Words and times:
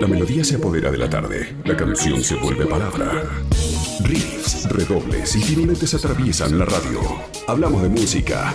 La 0.00 0.06
melodía 0.06 0.44
se 0.44 0.56
apodera 0.56 0.90
de 0.90 0.98
la 0.98 1.08
tarde, 1.08 1.56
la 1.64 1.76
canción 1.76 2.22
se 2.22 2.34
vuelve 2.36 2.66
palabra. 2.66 3.22
Riffs, 4.02 4.68
redobles 4.68 5.36
y 5.36 5.40
jinetes 5.40 5.94
atraviesan 5.94 6.58
la 6.58 6.64
radio. 6.64 7.00
Hablamos 7.46 7.82
de 7.82 7.88
música. 7.88 8.54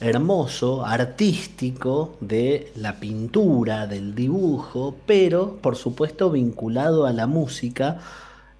hermoso, 0.00 0.86
artístico 0.86 2.16
de 2.20 2.72
la 2.76 3.00
pintura, 3.00 3.86
del 3.86 4.14
dibujo, 4.14 4.94
pero 5.06 5.56
por 5.56 5.76
supuesto 5.76 6.30
vinculado 6.30 7.06
a 7.06 7.12
la 7.12 7.26
música 7.26 7.98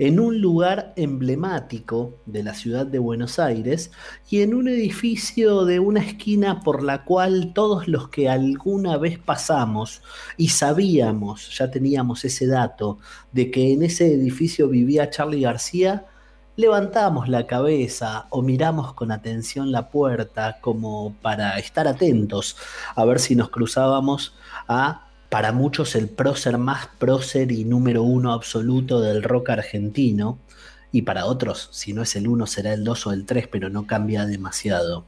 en 0.01 0.21
un 0.21 0.41
lugar 0.41 0.93
emblemático 0.97 2.15
de 2.27 2.43
la 2.43 2.55
ciudad 2.55 2.87
de 2.87 2.99
Buenos 2.99 3.39
Aires 3.39 3.91
y 4.31 4.43
en 4.43 4.55
un 4.55 4.69
edificio 4.69 5.65
de 5.65 5.81
una 5.81 6.01
esquina 6.01 6.61
por 6.61 6.83
la 6.83 7.05
cual 7.05 7.53
todos 7.55 7.89
los 7.89 8.09
que 8.09 8.29
alguna 8.29 8.97
vez 8.97 9.19
pasamos 9.19 10.03
y 10.37 10.49
sabíamos, 10.49 11.57
ya 11.57 11.71
teníamos 11.71 12.25
ese 12.25 12.47
dato, 12.47 12.99
de 13.33 13.51
que 13.51 13.73
en 13.73 13.83
ese 13.83 14.13
edificio 14.13 14.69
vivía 14.69 15.11
Charlie 15.11 15.43
García, 15.43 16.07
levantamos 16.59 17.29
la 17.29 17.47
cabeza 17.47 18.27
o 18.31 18.43
miramos 18.43 18.93
con 18.93 19.13
atención 19.13 19.71
la 19.71 19.91
puerta 19.91 20.59
como 20.61 21.15
para 21.23 21.57
estar 21.57 21.87
atentos 21.87 22.57
a 22.97 23.05
ver 23.05 23.21
si 23.21 23.37
nos 23.37 23.51
cruzábamos 23.51 24.35
a, 24.67 25.07
para 25.29 25.53
muchos, 25.53 25.95
el 25.95 26.09
prócer 26.09 26.59
más 26.59 26.89
prócer 26.99 27.53
y 27.53 27.65
número 27.65 28.03
uno 28.03 28.33
absoluto 28.33 29.01
del 29.01 29.23
rock 29.23 29.51
argentino. 29.51 30.41
Y 30.91 31.03
para 31.03 31.27
otros, 31.27 31.69
si 31.71 31.93
no 31.93 32.03
es 32.03 32.17
el 32.17 32.27
uno, 32.27 32.47
será 32.49 32.73
el 32.73 32.83
dos 32.83 33.07
o 33.07 33.13
el 33.13 33.25
tres, 33.25 33.47
pero 33.47 33.71
no 33.71 33.87
cambia 33.87 34.27
demasiado. 34.27 35.05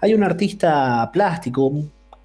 Hay 0.00 0.14
un 0.14 0.22
artista 0.22 1.10
plástico, 1.12 1.72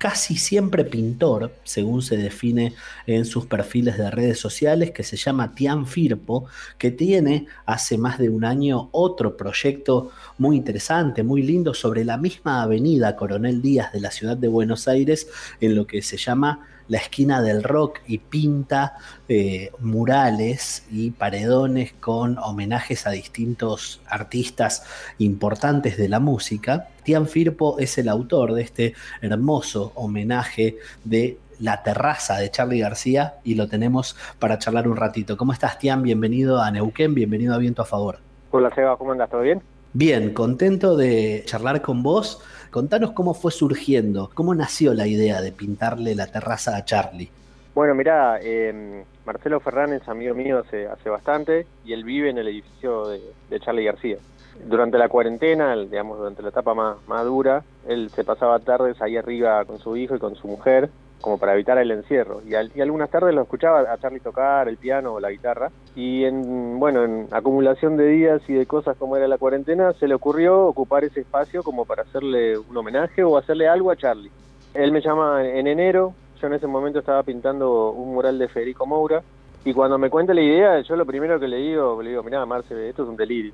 casi 0.01 0.35
siempre 0.35 0.83
pintor, 0.83 1.51
según 1.63 2.01
se 2.01 2.17
define 2.17 2.73
en 3.05 3.23
sus 3.23 3.45
perfiles 3.45 3.99
de 3.99 4.09
redes 4.09 4.39
sociales, 4.39 4.89
que 4.89 5.03
se 5.03 5.15
llama 5.15 5.53
Tian 5.53 5.85
Firpo, 5.85 6.47
que 6.79 6.89
tiene 6.89 7.45
hace 7.67 7.99
más 7.99 8.17
de 8.17 8.27
un 8.27 8.43
año 8.43 8.89
otro 8.93 9.37
proyecto 9.37 10.09
muy 10.39 10.57
interesante, 10.57 11.21
muy 11.21 11.43
lindo, 11.43 11.75
sobre 11.75 12.03
la 12.03 12.17
misma 12.17 12.63
avenida 12.63 13.15
Coronel 13.15 13.61
Díaz 13.61 13.93
de 13.93 13.99
la 13.99 14.09
ciudad 14.09 14.35
de 14.35 14.47
Buenos 14.47 14.87
Aires, 14.87 15.27
en 15.59 15.75
lo 15.75 15.85
que 15.85 16.01
se 16.01 16.17
llama 16.17 16.65
la 16.91 16.97
esquina 16.97 17.41
del 17.41 17.63
rock 17.63 17.99
y 18.05 18.17
pinta 18.17 18.97
eh, 19.29 19.71
murales 19.79 20.85
y 20.91 21.11
paredones 21.11 21.93
con 21.93 22.37
homenajes 22.37 23.07
a 23.07 23.11
distintos 23.11 24.01
artistas 24.09 24.83
importantes 25.17 25.95
de 25.95 26.09
la 26.09 26.19
música. 26.19 26.89
Tian 27.03 27.27
Firpo 27.27 27.79
es 27.79 27.97
el 27.97 28.09
autor 28.09 28.53
de 28.53 28.63
este 28.63 28.93
hermoso 29.21 29.93
homenaje 29.95 30.79
de 31.05 31.37
la 31.59 31.81
terraza 31.81 32.37
de 32.37 32.51
Charlie 32.51 32.81
García 32.81 33.35
y 33.45 33.55
lo 33.55 33.69
tenemos 33.69 34.17
para 34.37 34.59
charlar 34.59 34.89
un 34.89 34.97
ratito. 34.97 35.37
¿Cómo 35.37 35.53
estás, 35.53 35.79
Tian? 35.79 36.03
Bienvenido 36.03 36.61
a 36.61 36.69
Neuquén, 36.71 37.13
bienvenido 37.13 37.55
a 37.55 37.57
Viento 37.57 37.83
a 37.83 37.85
Favor. 37.85 38.17
Hola, 38.51 38.69
Seba, 38.75 38.97
¿cómo 38.97 39.13
andas? 39.13 39.29
¿Todo 39.29 39.41
bien? 39.41 39.61
Bien, 39.93 40.33
contento 40.33 40.95
de 40.95 41.43
charlar 41.45 41.81
con 41.81 42.01
vos. 42.01 42.41
Contanos 42.71 43.11
cómo 43.11 43.33
fue 43.33 43.51
surgiendo, 43.51 44.31
cómo 44.33 44.55
nació 44.55 44.93
la 44.93 45.05
idea 45.05 45.41
de 45.41 45.51
pintarle 45.51 46.15
la 46.15 46.27
terraza 46.27 46.77
a 46.77 46.85
Charlie. 46.85 47.29
Bueno, 47.75 47.93
mira, 47.95 48.39
em, 48.41 49.03
Marcelo 49.25 49.59
Ferrán 49.59 49.91
es 49.91 50.07
amigo 50.07 50.33
mío 50.33 50.59
hace, 50.59 50.87
hace 50.87 51.09
bastante 51.09 51.67
y 51.83 51.91
él 51.91 52.05
vive 52.05 52.29
en 52.29 52.37
el 52.37 52.47
edificio 52.47 53.09
de, 53.09 53.59
Charlie 53.59 53.83
García. 53.83 54.17
Durante 54.65 54.97
la 54.97 55.09
cuarentena, 55.09 55.75
digamos, 55.75 56.17
durante 56.17 56.41
la 56.43 56.49
etapa 56.49 56.73
más, 56.73 56.95
más 57.07 57.25
dura, 57.25 57.63
él 57.89 58.09
se 58.09 58.23
pasaba 58.23 58.57
tardes 58.59 59.01
ahí 59.01 59.17
arriba 59.17 59.65
con 59.65 59.79
su 59.79 59.97
hijo 59.97 60.15
y 60.15 60.19
con 60.19 60.35
su 60.35 60.47
mujer 60.47 60.89
como 61.21 61.37
para 61.37 61.53
evitar 61.53 61.77
el 61.77 61.91
encierro. 61.91 62.41
Y, 62.47 62.55
algunas 62.55 63.09
tardes 63.09 63.33
lo 63.33 63.43
escuchaba 63.43 63.81
a 63.81 63.97
Charlie 63.97 64.19
tocar 64.19 64.67
el 64.67 64.77
piano 64.77 65.13
o 65.13 65.19
la 65.19 65.31
guitarra. 65.31 65.71
Y 65.95 66.25
en, 66.25 66.79
bueno, 66.79 67.03
en 67.03 67.27
acumulación 67.31 67.97
de 67.97 68.07
días 68.07 68.41
y 68.47 68.53
de 68.53 68.65
cosas 68.65 68.97
como 68.97 69.15
era 69.15 69.27
la 69.27 69.37
cuarentena, 69.37 69.93
se 69.93 70.07
le 70.07 70.15
ocurrió 70.15 70.65
ocupar 70.65 71.03
ese 71.03 71.21
espacio 71.21 71.63
como 71.63 71.85
para 71.85 72.03
hacerle 72.03 72.57
un 72.57 72.75
homenaje 72.75 73.23
o 73.23 73.37
hacerle 73.37 73.67
algo 73.67 73.91
a 73.91 73.95
Charlie. 73.95 74.31
Él 74.73 74.91
me 74.91 75.01
llama 75.01 75.45
en 75.45 75.67
enero, 75.67 76.13
yo 76.41 76.47
en 76.47 76.53
ese 76.53 76.67
momento 76.67 76.99
estaba 76.99 77.23
pintando 77.23 77.91
un 77.91 78.13
mural 78.13 78.39
de 78.39 78.47
Federico 78.47 78.85
Moura. 78.85 79.21
Y 79.63 79.73
cuando 79.73 79.97
me 79.99 80.09
cuenta 80.09 80.33
la 80.33 80.41
idea, 80.41 80.81
yo 80.81 80.95
lo 80.95 81.05
primero 81.05 81.39
que 81.39 81.47
le 81.47 81.57
digo, 81.57 82.01
le 82.01 82.09
digo, 82.09 82.23
mirá, 82.23 82.45
Marce, 82.45 82.89
esto 82.89 83.03
es 83.03 83.09
un 83.09 83.15
delirio. 83.15 83.53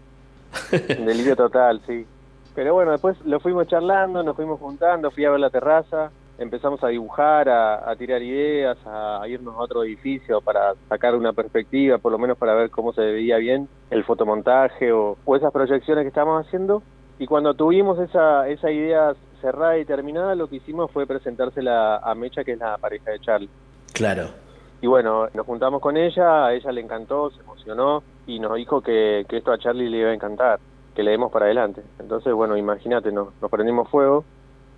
un 1.00 1.06
delirio 1.06 1.36
total, 1.36 1.82
sí. 1.86 2.06
Pero 2.56 2.74
bueno, 2.74 2.92
después 2.92 3.18
lo 3.26 3.40
fuimos 3.40 3.68
charlando, 3.68 4.24
nos 4.24 4.36
fuimos 4.36 4.60
juntando, 4.60 5.12
fui 5.12 5.26
a 5.26 5.30
ver 5.30 5.40
la 5.40 5.50
terraza, 5.50 6.12
empezamos 6.38 6.84
a 6.84 6.88
dibujar, 6.88 7.50
a, 7.50 7.96
tirar 7.98 8.22
ideas, 8.22 8.78
a, 8.86 9.22
irnos 9.28 9.56
a 9.56 9.60
otro 9.60 9.84
edificio 9.84 10.42
para 10.42 10.74
sacar 10.88 11.16
una 11.16 11.34
perspectiva, 11.34 11.98
por 11.98 12.12
lo 12.12 12.20
menos 12.20 12.38
para 12.38 12.54
ver 12.54 12.70
cómo 12.70 12.94
se 12.94 13.02
veía 13.02 13.38
bien 13.38 13.68
el 13.90 14.04
fotomontaje 14.04 14.92
o, 14.92 15.18
esas 15.36 15.52
proyecciones 15.52 16.04
que 16.04 16.10
estábamos 16.10 16.46
haciendo. 16.46 16.84
Y 17.20 17.26
cuando 17.26 17.54
tuvimos 17.56 18.00
esa, 18.00 18.48
esa 18.48 18.70
idea 18.70 19.14
cerrada 19.42 19.78
y 19.78 19.86
terminada, 19.86 20.36
lo 20.36 20.48
que 20.48 20.58
hicimos 20.58 20.92
fue 20.92 21.08
presentársela 21.08 21.98
a 21.98 22.14
Mecha, 22.16 22.44
que 22.44 22.54
es 22.54 22.60
la 22.60 22.78
pareja 22.78 23.12
de 23.12 23.20
Charlie. 23.20 23.50
Claro. 23.94 24.30
Y 24.82 24.86
bueno, 24.86 25.28
nos 25.34 25.46
juntamos 25.46 25.82
con 25.82 25.98
ella, 25.98 26.46
a 26.46 26.54
ella 26.54 26.72
le 26.72 26.82
encantó, 26.82 27.32
se 27.32 27.42
emocionó 27.42 28.04
y 28.28 28.40
nos 28.40 28.54
dijo 28.56 28.82
que, 28.82 29.26
que 29.28 29.38
esto 29.38 29.52
a 29.52 29.58
Charlie 29.58 29.90
le 29.90 29.98
iba 29.98 30.10
a 30.12 30.14
encantar, 30.14 30.60
que 30.96 31.02
le 31.02 31.12
demos 31.12 31.32
para 31.32 31.46
adelante. 31.46 31.82
Entonces, 32.00 32.32
bueno, 32.32 32.56
imagínate, 32.56 33.12
nos, 33.12 33.30
nos 33.42 33.50
prendimos 33.50 33.90
fuego 33.90 34.24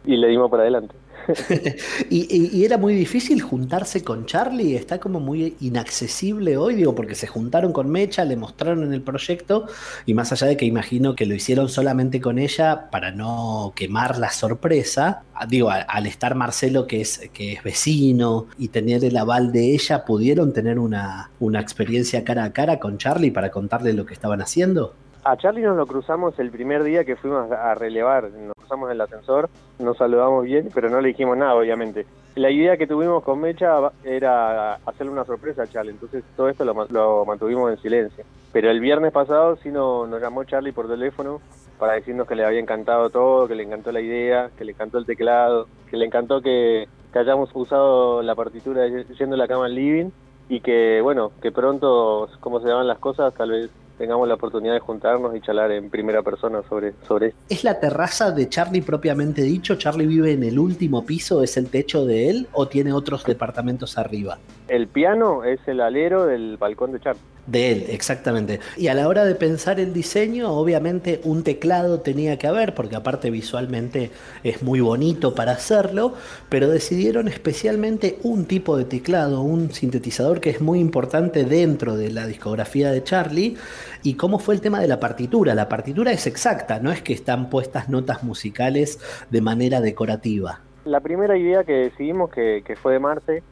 y 0.06 0.18
le 0.18 0.28
dimos 0.28 0.50
para 0.50 0.64
adelante. 0.64 0.96
¿Y, 2.10 2.64
era 2.64 2.78
muy 2.78 2.94
difícil 2.96 3.42
juntarse 3.42 4.04
con 4.04 4.26
Charlie, 4.26 4.76
está 4.76 5.00
como 5.00 5.20
muy 5.20 5.56
inaccesible 5.60 6.58
hoy, 6.58 6.76
digo, 6.76 6.96
porque 6.96 7.16
se 7.16 7.28
juntaron 7.28 7.74
con 7.74 7.90
Mecha, 7.90 8.26
le 8.26 8.36
mostraron 8.36 8.84
en 8.84 8.94
el 8.94 9.02
proyecto, 9.02 9.68
y 10.06 10.14
más 10.14 10.32
allá 10.32 10.48
de 10.48 10.58
que 10.58 10.66
imagino 10.66 11.16
que 11.16 11.26
lo 11.26 11.36
hicieron 11.36 11.70
solamente 11.70 12.20
con 12.22 12.40
ella 12.40 12.90
para 12.90 13.12
no 13.12 13.74
quemar 13.76 14.18
la 14.18 14.32
sorpresa, 14.32 15.24
digo, 15.48 15.70
al, 15.70 16.08
estar 16.08 16.36
Marcelo 16.36 16.88
que 16.88 17.02
es, 17.02 17.30
que 17.34 17.54
es 17.54 17.64
vecino 17.64 18.48
y 18.58 18.70
tener 18.70 19.04
el 19.06 19.18
aval 19.18 19.52
de 19.52 19.74
ella, 19.74 20.06
¿pudieron 20.06 20.54
tener 20.54 20.80
una, 20.80 21.32
una 21.40 21.60
experiencia 21.60 22.24
cara 22.24 22.46
a 22.46 22.54
cara 22.54 22.80
con 22.80 22.98
Charlie 22.98 23.32
para 23.32 23.52
contarle 23.52 23.94
lo 23.94 24.06
que 24.06 24.14
estaban 24.14 24.42
haciendo? 24.42 24.96
A 25.24 25.36
Charlie 25.36 25.64
nos 25.64 25.76
lo 25.76 25.86
cruzamos 25.86 26.40
el 26.40 26.50
primer 26.50 26.84
día 26.84 27.04
que 27.04 27.18
fuimos 27.18 27.52
a 27.52 27.76
relevar, 27.76 28.32
nos 28.32 28.56
cruzamos 28.56 28.90
en 28.90 28.96
el 28.96 29.02
ascensor, 29.02 29.50
nos 29.78 29.98
saludamos 29.98 30.46
bien, 30.46 30.70
pero 30.74 30.90
no 30.90 31.02
le 31.02 31.10
dijimos 31.10 31.38
nada, 31.38 31.56
obviamente. 31.56 32.06
La 32.36 32.50
idea 32.50 32.78
que 32.78 32.88
tuvimos 32.88 33.22
con 33.24 33.42
Mecha 33.42 33.92
era 34.06 34.76
hacerle 34.76 35.12
una 35.12 35.26
sorpresa 35.26 35.64
a 35.64 35.68
Charlie, 35.68 35.92
entonces 35.92 36.24
todo 36.38 36.48
esto 36.48 36.64
lo, 36.64 37.26
mantuvimos 37.26 37.70
en 37.70 37.78
silencio. 37.80 38.24
Pero 38.54 38.72
el 38.72 38.80
viernes 38.80 39.12
pasado 39.12 39.58
sí 39.58 39.70
nos, 39.70 40.10
llamó 40.22 40.46
Charlie 40.46 40.72
por 40.72 40.88
teléfono 40.88 41.42
para 41.78 41.94
decirnos 41.94 42.26
que 42.26 42.36
le 42.36 42.46
había 42.46 42.62
encantado 42.62 43.10
todo, 43.10 43.48
que 43.48 43.56
le 43.56 43.64
encantó 43.64 43.92
la 43.92 44.02
idea, 44.02 44.52
que 44.58 44.64
le 44.64 44.72
encantó 44.72 45.00
el 45.00 45.06
teclado, 45.06 45.68
que 45.90 45.98
le 45.98 46.06
encantó 46.06 46.42
que, 46.42 46.88
hayamos 47.14 47.50
usado 47.54 48.22
la 48.22 48.36
partitura 48.36 48.88
yendo 48.88 49.36
a 49.36 49.38
la 49.38 49.48
cama 49.48 49.66
al 49.66 49.76
living 49.76 50.12
y 50.48 50.62
que, 50.62 51.02
bueno, 51.02 51.32
que 51.42 51.52
pronto, 51.52 52.30
como 52.40 52.62
se 52.62 52.70
daban 52.70 52.88
las 52.88 53.00
cosas, 53.00 53.34
tal 53.34 53.52
vez 53.52 53.70
tengamos 54.00 54.28
la 54.28 54.36
oportunidad 54.36 54.74
de 54.74 54.80
juntarnos 54.80 55.36
y 55.36 55.42
charlar 55.42 55.72
en 55.74 55.90
primera 55.90 56.24
persona 56.24 56.64
sobre, 56.68 56.94
sobre 57.06 57.28
esto. 57.28 57.40
¿Es 57.50 57.64
la 57.66 57.80
terraza 57.80 58.32
de 58.32 58.48
Charlie 58.48 58.82
propiamente 58.82 59.42
dicho? 59.42 59.76
¿Charlie 59.76 60.08
vive 60.08 60.32
en 60.32 60.44
el 60.44 60.58
último 60.58 61.06
piso? 61.06 61.44
¿Es 61.44 61.58
el 61.58 61.70
techo 61.70 62.06
de 62.06 62.30
él 62.30 62.48
o 62.54 62.68
tiene 62.70 62.94
otros 62.94 63.26
departamentos 63.26 63.98
arriba? 63.98 64.40
El 64.70 64.88
piano 64.88 65.44
es 65.44 65.60
el 65.68 65.82
alero 65.82 66.26
del 66.26 66.56
balcón 66.58 66.94
de 66.94 67.02
Charlie. 67.02 67.22
De 67.50 67.72
él, 67.72 67.86
exactamente. 67.90 68.60
Y 68.78 68.90
a 68.90 68.94
la 68.94 69.08
hora 69.08 69.26
de 69.26 69.34
pensar 69.34 69.80
el 69.80 69.92
diseño, 69.92 70.52
obviamente 70.52 71.20
un 71.24 71.44
teclado 71.44 72.02
tenía 72.02 72.38
que 72.38 72.46
haber, 72.46 72.76
porque 72.76 72.96
aparte 72.96 73.32
visualmente 73.32 74.12
es 74.44 74.62
muy 74.62 74.82
bonito 74.82 75.34
para 75.34 75.54
hacerlo, 75.54 76.14
pero 76.50 76.70
decidieron 76.70 77.28
especialmente 77.28 78.20
un 78.22 78.46
tipo 78.46 78.78
de 78.78 78.86
teclado, 78.86 79.42
un 79.42 79.72
sintetizador 79.72 80.42
que 80.42 80.52
es 80.52 80.62
muy 80.62 80.80
importante 80.80 81.44
dentro 81.44 81.98
de 81.98 82.12
la 82.12 82.28
discografía 82.28 82.92
de 82.92 83.04
Charlie. 83.04 83.58
¿Y 84.04 84.14
cómo 84.14 84.38
fue 84.38 84.54
el 84.54 84.62
tema 84.62 84.80
de 84.80 84.88
la 84.88 85.00
partitura? 85.00 85.56
La 85.56 85.68
partitura 85.68 86.12
es 86.12 86.28
exacta, 86.28 86.80
no 86.80 86.92
es 86.92 87.02
que 87.02 87.14
están 87.14 87.50
puestas 87.50 87.90
notas 87.90 88.24
musicales 88.24 89.00
de 89.32 89.42
manera 89.42 89.82
decorativa. 89.82 90.62
La 90.86 91.00
primera 91.00 91.36
idea 91.36 91.64
que 91.64 91.74
decidimos, 91.74 92.30
que, 92.30 92.62
que 92.64 92.76
fue 92.76 92.94
de 92.94 93.00
Marce, 93.00 93.44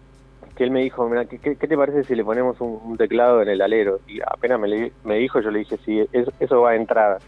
que 0.58 0.64
él 0.64 0.72
me 0.72 0.82
dijo, 0.82 1.08
mira, 1.08 1.26
¿qué, 1.26 1.56
te 1.56 1.78
parece 1.78 2.04
si 2.04 2.16
le 2.16 2.26
ponemos 2.26 2.60
un, 2.60 2.98
teclado 2.98 3.44
en 3.44 3.50
el 3.50 3.62
alero? 3.62 4.00
Y 4.08 4.20
apenas 4.22 4.60
me, 4.60 4.92
me 5.04 5.18
dijo, 5.18 5.40
yo 5.40 5.52
le 5.52 5.60
dije, 5.60 5.78
sí, 5.86 6.04
eso, 6.40 6.62
va 6.62 6.72
a 6.72 6.76
entrada. 6.76 7.20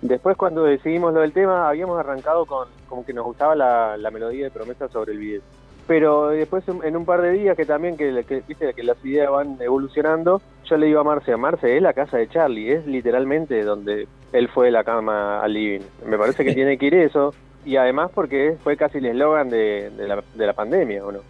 Después 0.00 0.38
cuando 0.38 0.64
decidimos 0.64 1.12
lo 1.12 1.20
del 1.20 1.32
tema, 1.32 1.68
habíamos 1.68 2.00
arrancado 2.00 2.46
con 2.46 2.66
como 2.88 3.04
que 3.04 3.12
nos 3.12 3.26
gustaba 3.26 3.54
la, 3.54 4.10
melodía 4.10 4.44
de 4.44 4.50
promesa 4.50 4.88
sobre 4.88 5.12
el 5.12 5.18
video. 5.18 5.42
Pero 5.86 6.28
después 6.28 6.64
en 6.68 6.96
un 6.96 7.04
par 7.04 7.20
de 7.20 7.32
días 7.32 7.56
que 7.56 7.66
también 7.66 7.96
que, 7.96 8.24
que, 8.26 8.42
viste 8.46 8.72
que 8.72 8.82
las 8.82 9.02
ideas 9.04 9.30
van 9.30 9.58
evolucionando, 9.60 10.40
yo 10.64 10.76
le 10.78 10.86
digo 10.86 11.00
a 11.00 11.04
Marce, 11.04 11.32
a 11.32 11.36
Marce 11.36 11.76
es 11.76 11.82
la 11.82 11.92
casa 11.92 12.16
de 12.16 12.28
Charlie, 12.28 12.72
es 12.72 12.86
literalmente 12.86 13.64
donde 13.64 14.08
él 14.32 14.48
fue 14.48 14.66
de 14.66 14.72
la 14.72 14.84
cama 14.84 15.40
al 15.40 15.52
living. 15.52 15.84
Me 16.06 16.16
parece 16.16 16.42
que 16.42 16.54
tiene 16.54 16.78
que 16.78 16.86
ir 16.86 16.94
eso, 16.94 17.34
y 17.66 17.76
además 17.76 18.10
porque 18.14 18.56
fue 18.62 18.78
casi 18.78 18.98
el 18.98 19.06
eslogan 19.06 19.50
de, 19.50 19.90
la, 19.98 20.22
de 20.34 20.46
la 20.46 20.52
pandemia, 20.54 21.04
¿o 21.04 21.12
no? 21.12 21.20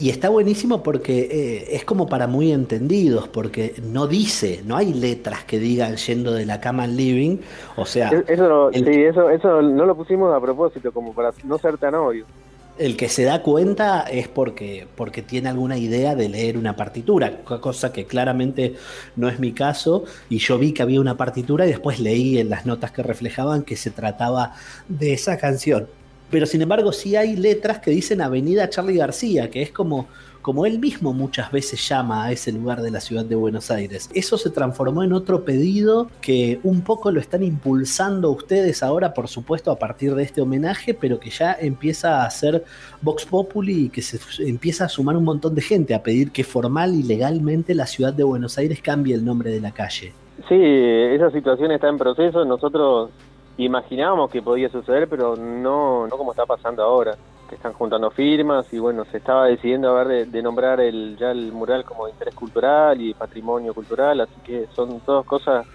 Y 0.00 0.08
está 0.08 0.30
buenísimo 0.30 0.82
porque 0.82 1.28
eh, 1.30 1.76
es 1.76 1.84
como 1.84 2.08
para 2.08 2.26
muy 2.26 2.52
entendidos, 2.52 3.28
porque 3.28 3.74
no 3.82 4.06
dice, 4.06 4.62
no 4.64 4.78
hay 4.78 4.94
letras 4.94 5.44
que 5.44 5.58
digan 5.58 5.96
yendo 5.96 6.32
de 6.32 6.46
la 6.46 6.58
cama 6.58 6.84
al 6.84 6.96
living. 6.96 7.36
O 7.76 7.84
sea. 7.84 8.08
Eso, 8.26 8.70
sí, 8.72 8.82
eso, 8.86 9.28
eso 9.28 9.60
no 9.60 9.84
lo 9.84 9.94
pusimos 9.94 10.34
a 10.34 10.40
propósito, 10.40 10.90
como 10.90 11.12
para 11.12 11.32
no 11.44 11.58
ser 11.58 11.76
tan 11.76 11.94
obvio. 11.96 12.24
El 12.78 12.96
que 12.96 13.10
se 13.10 13.24
da 13.24 13.42
cuenta 13.42 14.04
es 14.04 14.26
porque, 14.26 14.86
porque 14.96 15.20
tiene 15.20 15.50
alguna 15.50 15.76
idea 15.76 16.14
de 16.14 16.30
leer 16.30 16.56
una 16.56 16.76
partitura, 16.76 17.42
cosa 17.44 17.92
que 17.92 18.06
claramente 18.06 18.76
no 19.16 19.28
es 19.28 19.38
mi 19.38 19.52
caso. 19.52 20.04
Y 20.30 20.38
yo 20.38 20.58
vi 20.58 20.72
que 20.72 20.80
había 20.82 21.02
una 21.02 21.18
partitura 21.18 21.66
y 21.66 21.68
después 21.68 22.00
leí 22.00 22.38
en 22.38 22.48
las 22.48 22.64
notas 22.64 22.90
que 22.90 23.02
reflejaban 23.02 23.64
que 23.64 23.76
se 23.76 23.90
trataba 23.90 24.54
de 24.88 25.12
esa 25.12 25.36
canción 25.36 25.88
pero 26.30 26.46
sin 26.46 26.62
embargo 26.62 26.92
sí 26.92 27.16
hay 27.16 27.36
letras 27.36 27.80
que 27.80 27.90
dicen 27.90 28.20
Avenida 28.20 28.68
Charlie 28.68 28.96
García, 28.96 29.50
que 29.50 29.62
es 29.62 29.72
como, 29.72 30.06
como 30.42 30.64
él 30.64 30.78
mismo 30.78 31.12
muchas 31.12 31.50
veces 31.50 31.86
llama 31.88 32.24
a 32.24 32.32
ese 32.32 32.52
lugar 32.52 32.82
de 32.82 32.90
la 32.90 33.00
ciudad 33.00 33.24
de 33.24 33.34
Buenos 33.34 33.70
Aires. 33.70 34.08
Eso 34.14 34.38
se 34.38 34.50
transformó 34.50 35.02
en 35.02 35.12
otro 35.12 35.44
pedido 35.44 36.08
que 36.20 36.60
un 36.62 36.82
poco 36.82 37.10
lo 37.10 37.20
están 37.20 37.42
impulsando 37.42 38.30
ustedes 38.30 38.82
ahora, 38.82 39.12
por 39.12 39.28
supuesto, 39.28 39.70
a 39.70 39.78
partir 39.78 40.14
de 40.14 40.22
este 40.22 40.40
homenaje, 40.40 40.94
pero 40.94 41.18
que 41.18 41.30
ya 41.30 41.56
empieza 41.60 42.24
a 42.24 42.30
ser 42.30 42.64
Vox 43.02 43.26
Populi 43.26 43.86
y 43.86 43.88
que 43.88 44.02
se 44.02 44.18
empieza 44.46 44.84
a 44.84 44.88
sumar 44.88 45.16
un 45.16 45.24
montón 45.24 45.54
de 45.54 45.62
gente 45.62 45.94
a 45.94 46.02
pedir 46.02 46.30
que 46.30 46.44
formal 46.44 46.94
y 46.94 47.02
legalmente 47.02 47.74
la 47.74 47.86
ciudad 47.86 48.12
de 48.12 48.22
Buenos 48.22 48.56
Aires 48.58 48.80
cambie 48.80 49.14
el 49.14 49.24
nombre 49.24 49.50
de 49.50 49.60
la 49.60 49.72
calle. 49.72 50.12
Sí, 50.48 50.56
esa 50.56 51.30
situación 51.30 51.70
está 51.70 51.88
en 51.88 51.98
proceso. 51.98 52.44
Nosotros 52.44 53.10
imaginábamos 53.64 54.30
que 54.30 54.42
podía 54.42 54.68
suceder, 54.68 55.08
pero 55.08 55.36
no, 55.36 56.06
no 56.06 56.16
como 56.16 56.32
está 56.32 56.46
pasando 56.46 56.82
ahora, 56.82 57.16
que 57.48 57.56
están 57.56 57.72
juntando 57.72 58.10
firmas 58.10 58.72
y 58.72 58.78
bueno, 58.78 59.04
se 59.06 59.18
estaba 59.18 59.46
decidiendo 59.46 59.90
a 59.90 60.04
ver 60.04 60.28
de, 60.28 60.42
nombrar 60.42 60.80
el, 60.80 61.16
ya 61.18 61.30
el 61.30 61.52
mural 61.52 61.84
como 61.84 62.08
interés 62.08 62.34
cultural 62.34 63.00
y 63.00 63.12
patrimonio 63.12 63.74
cultural, 63.74 64.20
así 64.20 64.40
que 64.44 64.66
son 64.74 65.00
todas 65.00 65.26
cosas 65.26 65.66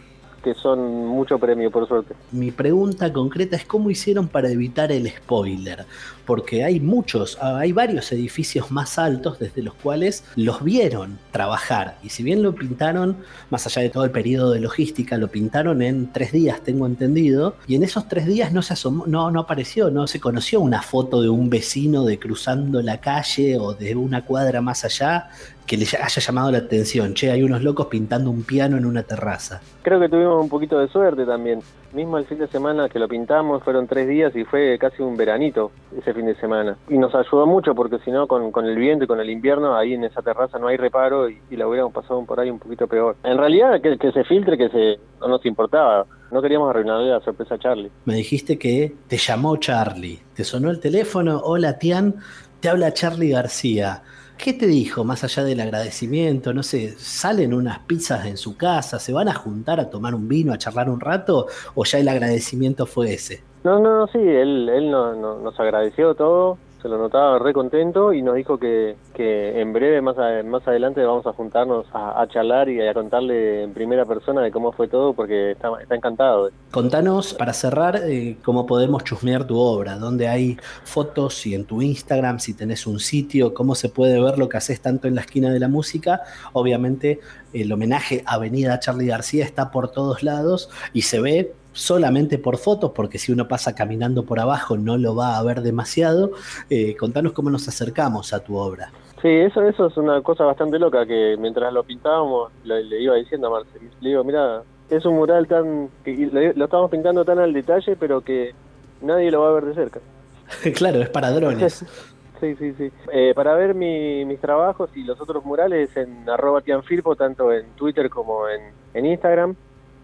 que 0.45 0.53
son 0.53 1.07
mucho 1.07 1.39
premio, 1.39 1.71
por 1.71 1.87
suerte. 1.87 2.13
Mi 2.31 2.51
pregunta 2.51 3.11
concreta 3.11 3.55
es 3.55 3.65
cómo 3.65 3.89
hicieron 3.89 4.27
para 4.27 4.47
evitar 4.47 4.91
el 4.91 5.09
spoiler, 5.09 5.87
porque 6.23 6.63
hay 6.63 6.79
muchos, 6.79 7.39
hay 7.41 7.71
varios 7.71 8.11
edificios 8.11 8.69
más 8.69 8.99
altos 8.99 9.39
desde 9.39 9.63
los 9.63 9.73
cuales 9.73 10.23
los 10.35 10.63
vieron 10.63 11.17
trabajar, 11.31 11.97
y 12.03 12.09
si 12.09 12.21
bien 12.21 12.43
lo 12.43 12.53
pintaron, 12.53 13.17
más 13.49 13.65
allá 13.65 13.81
de 13.81 13.89
todo 13.89 14.05
el 14.05 14.11
periodo 14.11 14.51
de 14.51 14.59
logística, 14.59 15.17
lo 15.17 15.29
pintaron 15.29 15.81
en 15.81 16.13
tres 16.13 16.31
días, 16.31 16.61
tengo 16.61 16.85
entendido, 16.85 17.55
y 17.67 17.73
en 17.73 17.81
esos 17.81 18.07
tres 18.07 18.27
días 18.27 18.53
no 18.53 18.61
se 18.61 18.73
asomó, 18.73 19.07
no, 19.07 19.31
no 19.31 19.39
apareció, 19.39 19.89
no 19.89 20.05
se 20.05 20.19
conoció 20.19 20.61
una 20.61 20.83
foto 20.83 21.23
de 21.23 21.29
un 21.29 21.49
vecino 21.49 22.03
de 22.03 22.19
cruzando 22.19 22.83
la 22.83 23.01
calle 23.01 23.57
o 23.57 23.73
de 23.73 23.95
una 23.95 24.23
cuadra 24.25 24.61
más 24.61 24.85
allá 24.85 25.29
que 25.65 25.77
le 25.77 25.85
haya 25.85 26.21
llamado 26.21 26.51
la 26.51 26.59
atención. 26.59 27.13
Che, 27.13 27.31
hay 27.31 27.43
unos 27.43 27.63
locos 27.63 27.87
pintando 27.87 28.29
un 28.29 28.43
piano 28.43 28.77
en 28.77 28.85
una 28.85 29.03
terraza. 29.03 29.61
Creo 29.81 29.99
que 29.99 30.09
tuvimos 30.09 30.41
un 30.41 30.49
poquito 30.49 30.79
de 30.79 30.87
suerte 30.87 31.25
también. 31.25 31.59
Mismo 31.93 32.17
el 32.17 32.25
fin 32.25 32.39
de 32.39 32.47
semana 32.47 32.89
que 32.89 32.99
lo 32.99 33.07
pintamos 33.07 33.63
fueron 33.63 33.87
tres 33.87 34.07
días 34.07 34.35
y 34.35 34.43
fue 34.43 34.77
casi 34.77 35.01
un 35.01 35.15
veranito 35.15 35.71
ese 35.97 36.13
fin 36.13 36.25
de 36.25 36.35
semana. 36.35 36.77
Y 36.89 36.97
nos 36.97 37.15
ayudó 37.15 37.47
mucho 37.47 37.73
porque 37.73 37.99
si 37.99 38.11
no, 38.11 38.27
con, 38.27 38.65
el 38.65 38.75
viento 38.75 39.05
y 39.05 39.07
con 39.07 39.19
el 39.19 39.29
invierno, 39.29 39.75
ahí 39.75 39.93
en 39.93 40.03
esa 40.03 40.21
terraza 40.21 40.59
no 40.59 40.67
hay 40.67 40.77
reparo 40.77 41.29
y, 41.29 41.39
la 41.51 41.67
hubiéramos 41.67 41.93
pasado 41.93 42.23
por 42.25 42.39
ahí 42.39 42.49
un 42.49 42.59
poquito 42.59 42.85
peor. 42.87 43.15
En 43.23 43.37
realidad, 43.37 43.79
que, 43.81 43.97
que 43.97 44.11
se 44.11 44.25
filtre, 44.25 44.57
que 44.57 44.69
se 44.69 44.99
no 45.21 45.29
nos 45.29 45.45
importaba. 45.45 46.05
No 46.31 46.41
queríamos 46.41 46.69
arruinarle 46.69 47.11
la 47.11 47.21
sorpresa 47.21 47.55
a 47.55 47.59
Charlie. 47.59 47.91
Me 48.03 48.15
dijiste 48.15 48.57
que 48.57 48.93
te 49.07 49.17
llamó 49.17 49.55
Charlie. 49.57 50.19
Te 50.33 50.43
sonó 50.43 50.69
el 50.69 50.79
teléfono. 50.79 51.39
Hola, 51.43 51.77
Tian. 51.77 52.15
Te 52.59 52.67
habla 52.67 52.93
Charlie 52.93 53.29
García. 53.29 54.03
¿Qué 54.37 54.53
te 54.53 54.67
dijo 54.67 55.03
más 55.03 55.23
allá 55.23 55.43
del 55.43 55.61
agradecimiento? 55.61 56.53
No 56.53 56.61
sé, 56.61 56.95
¿salen 56.97 57.53
unas 57.53 57.79
pizzas 57.79 58.25
en 58.25 58.37
su 58.37 58.57
casa? 58.57 58.99
¿Se 58.99 59.13
van 59.13 59.29
a 59.29 59.33
juntar 59.33 59.79
a 59.79 59.89
tomar 59.89 60.13
un 60.13 60.27
vino, 60.27 60.53
a 60.53 60.57
charlar 60.57 60.89
un 60.89 60.99
rato? 60.99 61.47
¿O 61.73 61.85
ya 61.85 61.99
el 61.99 62.07
agradecimiento 62.09 62.85
fue 62.85 63.13
ese? 63.13 63.41
No, 63.63 63.79
no, 63.79 64.07
sí, 64.07 64.19
él, 64.19 64.69
él 64.69 64.91
nos 64.91 65.59
agradeció 65.59 66.13
todo 66.15 66.57
se 66.85 66.89
lo 66.89 66.99
notaba 66.99 67.39
re 67.39 67.51
contento 67.51 68.13
y 68.13 68.21
nos 68.21 68.35
dijo 68.35 68.59
que, 68.59 68.95
que 69.15 69.59
en 69.59 69.73
breve, 69.73 70.01
más, 70.01 70.17
más 70.45 70.67
adelante, 70.67 71.03
vamos 71.03 71.25
a 71.25 71.33
juntarnos 71.33 71.87
a, 71.91 72.27
charlar 72.27 72.69
y 72.69 72.79
a 72.79 72.93
contarle 72.93 73.63
en 73.63 73.73
primera 73.73 74.05
persona 74.05 74.43
de 74.43 74.51
cómo 74.51 74.71
fue 74.71 74.87
todo, 74.87 75.13
porque 75.13 75.53
está, 75.53 75.71
está 75.81 75.95
encantado. 75.95 76.51
Contanos, 76.69 77.33
para 77.33 77.53
cerrar, 77.53 78.01
eh, 78.03 78.37
cómo 78.43 78.67
podemos 78.67 79.03
chusmear 79.03 79.47
tu 79.47 79.57
obra, 79.57 79.97
dónde 79.97 80.27
hay 80.27 80.59
fotos, 80.83 81.47
y 81.47 81.55
en 81.55 81.65
tu 81.65 81.81
Instagram, 81.81 82.37
si 82.37 82.53
tenés 82.53 82.85
un 82.85 82.99
sitio, 82.99 83.55
cómo 83.55 83.73
se 83.73 83.89
puede 83.89 84.21
ver 84.21 84.37
lo 84.37 84.47
que 84.47 84.57
haces 84.57 84.79
tanto 84.79 85.07
en 85.07 85.15
la 85.15 85.21
esquina 85.21 85.51
de 85.51 85.59
la 85.59 85.67
música. 85.67 86.21
Obviamente, 86.53 87.19
el 87.51 87.71
homenaje 87.71 88.21
a 88.27 88.35
Avenida 88.35 88.79
Charlie 88.79 89.07
García 89.07 89.43
está 89.43 89.71
por 89.71 89.89
todos 89.89 90.21
lados 90.21 90.69
y 90.93 91.01
se 91.01 91.19
ve 91.19 91.51
solamente 91.75 92.39
por 92.39 92.57
fotos, 92.57 92.91
porque 92.95 93.19
si 93.19 93.31
uno 93.31 93.47
pasa 93.47 93.75
caminando 93.75 94.23
por 94.23 94.39
abajo 94.39 94.77
no 94.77 94.97
lo 94.97 95.13
va 95.15 95.37
a 95.37 95.43
ver 95.43 95.61
demasiado. 95.61 96.31
Eh, 96.69 96.95
contanos 96.95 97.33
cómo 97.33 97.49
nos 97.49 97.67
acercamos 97.67 98.33
a 98.33 98.43
tu 98.43 98.55
obra. 98.55 98.91
Sí, 99.21 99.29
eso, 99.29 99.61
eso 99.61 99.87
es 99.87 99.97
una 99.97 100.21
cosa 100.21 100.45
bastante 100.45 100.79
loca 100.79 101.05
que 101.05 101.35
mientras 101.37 101.71
lo 101.73 101.83
pintábamos 101.83 102.51
le, 102.63 103.01
iba 103.01 103.15
diciendo 103.15 103.47
a 103.47 103.49
Marce, 103.51 103.79
le 103.99 104.09
digo, 104.09 104.23
mira, 104.23 104.63
es 104.89 105.05
un 105.05 105.15
mural 105.15 105.47
tan, 105.47 105.89
que 106.03 106.29
lo, 106.31 106.65
estamos 106.65 106.89
pintando 106.89 107.25
tan 107.25 107.39
al 107.39 107.53
detalle, 107.53 107.95
pero 107.95 108.21
que 108.21 108.53
nadie 109.01 109.31
lo 109.31 109.41
va 109.41 109.49
a 109.49 109.53
ver 109.53 109.65
de 109.65 109.73
cerca. 109.73 109.99
claro, 110.75 111.01
es 111.01 111.09
para 111.09 111.31
drones. 111.31 111.85
Sí, 112.41 112.53
sí, 112.59 112.73
sí. 112.73 112.91
Eh, 113.13 113.31
para 113.33 113.55
ver 113.55 113.73
mis 113.73 114.39
trabajos 114.41 114.89
y 114.93 115.05
los 115.05 115.19
otros 115.21 115.45
murales 115.45 115.95
en 115.95 116.29
arroba 116.29 116.59
tianfirpo, 116.59 117.15
tanto 117.15 117.49
en 117.53 117.65
Twitter 117.77 118.09
como 118.09 118.49
en, 118.49 118.73
en 118.93 119.05
Instagram 119.05 119.55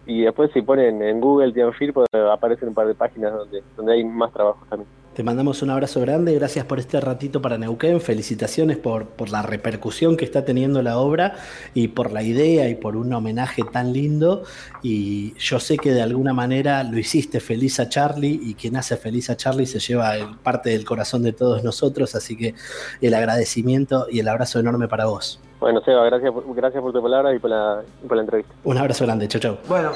y 0.06 0.22
después 0.22 0.50
si 0.52 0.62
ponen 0.62 1.02
en 1.02 1.20
Google 1.20 1.52
Tianfir 1.52 1.92
pues, 1.92 2.08
aparecen 2.32 2.68
un 2.68 2.74
par 2.74 2.86
de 2.86 2.94
páginas 2.94 3.32
donde, 3.32 3.62
donde 3.76 3.92
hay 3.92 4.04
más 4.04 4.32
trabajos 4.32 4.68
también. 4.68 4.88
Te 5.14 5.22
mandamos 5.22 5.60
un 5.60 5.68
abrazo 5.68 6.00
grande, 6.00 6.34
gracias 6.34 6.64
por 6.64 6.78
este 6.78 6.98
ratito 6.98 7.42
para 7.42 7.58
Neuquén, 7.58 8.00
felicitaciones 8.00 8.78
por, 8.78 9.08
por 9.08 9.28
la 9.28 9.42
repercusión 9.42 10.16
que 10.16 10.24
está 10.24 10.46
teniendo 10.46 10.80
la 10.80 10.96
obra 10.96 11.34
y 11.74 11.88
por 11.88 12.12
la 12.12 12.22
idea 12.22 12.70
y 12.70 12.76
por 12.76 12.96
un 12.96 13.12
homenaje 13.12 13.62
tan 13.62 13.92
lindo 13.92 14.42
y 14.82 15.34
yo 15.34 15.60
sé 15.60 15.76
que 15.76 15.92
de 15.92 16.00
alguna 16.00 16.32
manera 16.32 16.82
lo 16.82 16.98
hiciste 16.98 17.40
feliz 17.40 17.78
a 17.78 17.90
Charlie 17.90 18.40
y 18.42 18.54
quien 18.54 18.74
hace 18.76 18.96
feliz 18.96 19.28
a 19.28 19.36
Charlie 19.36 19.66
se 19.66 19.80
lleva 19.80 20.14
parte 20.42 20.70
del 20.70 20.86
corazón 20.86 21.22
de 21.22 21.34
todos 21.34 21.62
nosotros, 21.62 22.14
así 22.14 22.34
que 22.34 22.54
el 23.02 23.12
agradecimiento 23.12 24.06
y 24.10 24.20
el 24.20 24.28
abrazo 24.28 24.60
enorme 24.60 24.88
para 24.88 25.04
vos. 25.04 25.42
Bueno, 25.62 25.80
Seba, 25.84 26.04
gracias, 26.06 26.34
gracias 26.56 26.82
por 26.82 26.92
tu 26.92 27.00
palabra 27.00 27.32
y 27.32 27.38
por, 27.38 27.48
la, 27.48 27.82
por 28.08 28.16
la 28.16 28.24
entrevista. 28.24 28.52
Un 28.64 28.78
abrazo 28.78 29.04
grande, 29.04 29.28
chau 29.28 29.40
chau. 29.40 29.58
Bueno, 29.68 29.92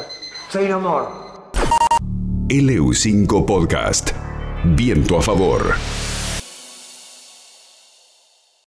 soy 0.49 0.67
un 0.67 0.73
amor. 0.75 1.09
LU5 2.49 3.45
Podcast. 3.45 4.13
Viento 4.65 5.19
a 5.19 5.23
favor. 5.23 5.63